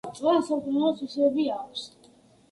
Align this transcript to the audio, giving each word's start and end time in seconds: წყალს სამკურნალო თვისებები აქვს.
წყალს 0.19 0.47
სამკურნალო 0.51 0.93
თვისებები 1.01 1.45
აქვს. 1.57 1.85